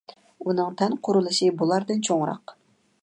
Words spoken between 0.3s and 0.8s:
ئۇنىڭ